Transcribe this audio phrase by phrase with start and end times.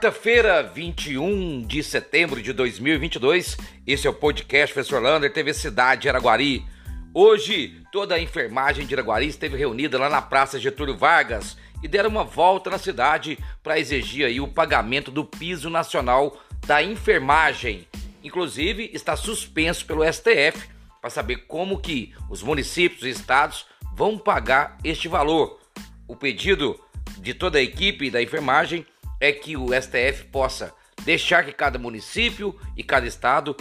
[0.00, 6.08] Quarta-feira, 21 de setembro de 2022, esse é o podcast Professor Lander, TV Cidade de
[6.08, 6.64] Araguari.
[7.12, 12.08] Hoje, toda a enfermagem de Araguari esteve reunida lá na Praça Getúlio Vargas e deram
[12.08, 16.34] uma volta na cidade para exigir aí o pagamento do piso nacional
[16.66, 17.86] da enfermagem.
[18.24, 20.66] Inclusive, está suspenso pelo STF
[20.98, 25.60] para saber como que os municípios e estados vão pagar este valor.
[26.08, 26.80] O pedido
[27.18, 28.86] de toda a equipe da enfermagem
[29.20, 30.74] é que o STF possa
[31.04, 33.56] deixar que cada município e cada estado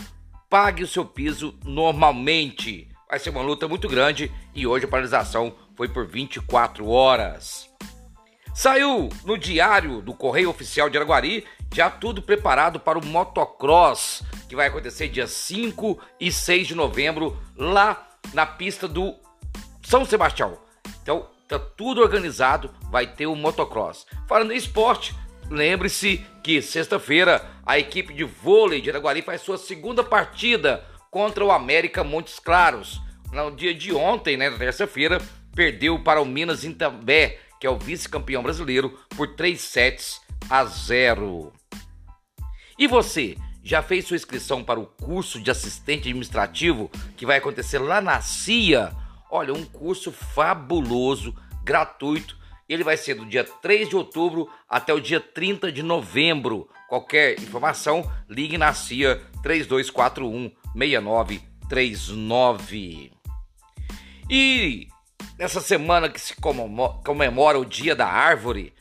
[0.49, 2.87] pague o seu piso normalmente.
[3.07, 7.69] Vai ser uma luta muito grande e hoje a paralisação foi por 24 horas.
[8.53, 14.55] Saiu no diário do Correio Oficial de Araguari já tudo preparado para o motocross que
[14.55, 19.15] vai acontecer dia 5 e 6 de novembro lá na pista do
[19.83, 20.57] São Sebastião.
[21.03, 24.07] Então, tá tudo organizado, vai ter o motocross.
[24.27, 25.15] Falando em esporte,
[25.49, 31.51] Lembre-se que sexta-feira a equipe de vôlei de Araguari faz sua segunda partida contra o
[31.51, 33.01] América Montes Claros.
[33.31, 35.19] No dia de ontem, né, terça-feira,
[35.55, 41.51] perdeu para o Minas Intambé, que é o vice-campeão brasileiro, por 3 sets a 0.
[42.77, 47.79] E você, já fez sua inscrição para o curso de assistente administrativo que vai acontecer
[47.79, 48.95] lá na CIA?
[49.29, 52.38] Olha, um curso fabuloso, gratuito
[52.69, 56.69] ele vai ser do dia 3 de outubro até o dia 30 de novembro.
[56.87, 63.11] Qualquer informação, ligue na CIA 3241 6939.
[64.29, 64.87] E
[65.37, 66.35] nessa semana que se
[67.03, 68.71] comemora o Dia da Árvore,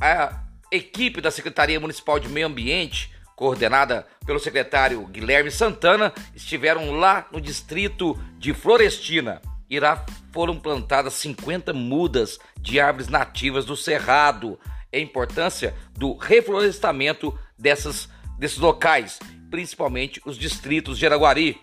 [0.00, 0.42] a
[0.72, 7.40] equipe da Secretaria Municipal de Meio Ambiente, coordenada pelo secretário Guilherme Santana, estiveram lá no
[7.40, 9.40] distrito de Florestina
[9.72, 14.60] irá foram plantadas 50 mudas de árvores nativas do cerrado.
[14.92, 18.06] É a importância do reflorestamento dessas,
[18.38, 19.18] desses locais,
[19.50, 21.58] principalmente os distritos de Araguari.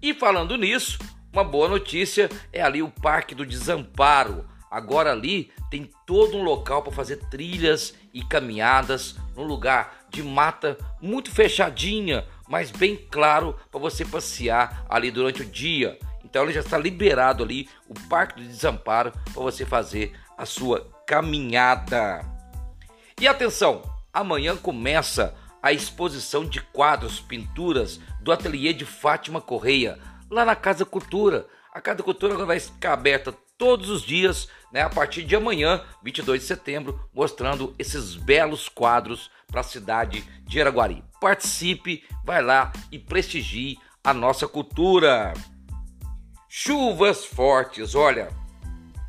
[0.00, 0.98] E falando nisso,
[1.30, 4.48] uma boa notícia é ali o Parque do Desamparo.
[4.70, 10.78] Agora ali tem todo um local para fazer trilhas e caminhadas num lugar de mata
[11.00, 15.98] muito fechadinha, mas bem claro para você passear ali durante o dia.
[16.24, 20.88] Então ele já está liberado ali o Parque do Desamparo para você fazer a sua
[21.06, 22.24] caminhada.
[23.20, 23.82] E atenção,
[24.12, 29.98] amanhã começa a exposição de quadros, pinturas do ateliê de Fátima Correia,
[30.30, 31.46] lá na Casa Cultura.
[31.72, 36.40] A Casa Cultura vai ficar aberta todos os dias, né, a partir de amanhã, 22
[36.40, 41.04] de setembro, mostrando esses belos quadros para a cidade de Araguari.
[41.20, 45.34] Participe, vai lá e prestigie a nossa cultura.
[46.52, 48.28] Chuvas fortes, olha.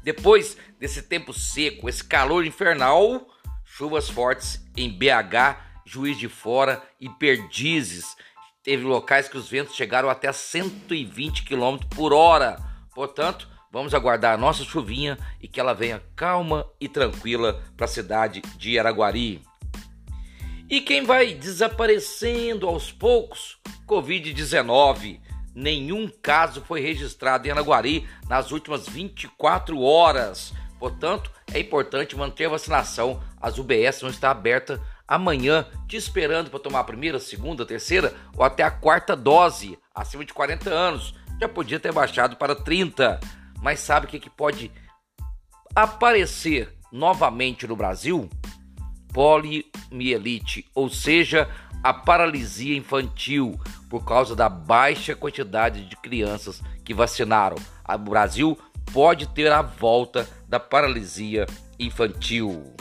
[0.03, 3.27] Depois desse tempo seco, esse calor infernal,
[3.65, 8.15] chuvas fortes em BH, Juiz de Fora e Perdizes.
[8.61, 12.57] Teve locais que os ventos chegaram até 120 km por hora.
[12.93, 17.89] Portanto, vamos aguardar a nossa chuvinha e que ela venha calma e tranquila para a
[17.89, 19.41] cidade de Araguari.
[20.69, 23.59] E quem vai desaparecendo aos poucos?
[23.87, 30.53] Covid-19 nenhum caso foi registrado em Anaguari nas últimas 24 horas.
[30.79, 33.21] Portanto, é importante manter a vacinação.
[33.39, 38.43] As UBS vão estar abertas amanhã, te esperando para tomar a primeira, segunda, terceira ou
[38.43, 41.13] até a quarta dose, acima de 40 anos.
[41.39, 43.19] Já podia ter baixado para 30,
[43.61, 44.71] mas sabe o que, que pode
[45.75, 48.29] aparecer novamente no Brasil?
[49.13, 51.49] Poliomielite, ou seja,
[51.83, 53.59] a paralisia infantil
[53.89, 57.57] por causa da baixa quantidade de crianças que vacinaram.
[57.87, 58.57] O Brasil
[58.93, 61.45] pode ter a volta da paralisia
[61.79, 62.73] infantil.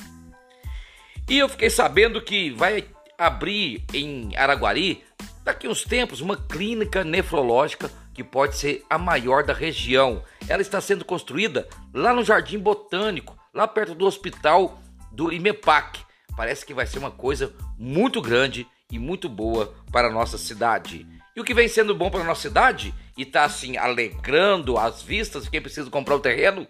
[1.29, 2.85] E eu fiquei sabendo que vai
[3.17, 5.05] abrir em Araguari,
[5.45, 10.23] daqui uns tempos, uma clínica nefrológica que pode ser a maior da região.
[10.49, 14.81] Ela está sendo construída lá no Jardim Botânico, lá perto do hospital
[15.13, 16.01] do IMEPAC.
[16.37, 21.07] Parece que vai ser uma coisa muito grande e muito boa para a nossa cidade.
[21.35, 25.03] E o que vem sendo bom para a nossa cidade e está assim alegrando as
[25.03, 26.67] vistas de quem precisa comprar o terreno?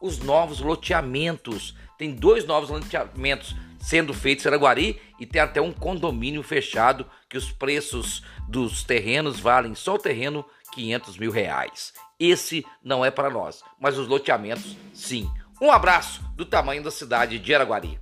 [0.00, 1.74] Os novos loteamentos.
[1.98, 7.36] Tem dois novos loteamentos sendo feitos em Araguari e tem até um condomínio fechado que
[7.36, 11.92] os preços dos terrenos valem só o terreno 500 mil reais.
[12.18, 15.30] Esse não é para nós, mas os loteamentos sim.
[15.60, 17.98] Um abraço do tamanho da cidade de Araguari.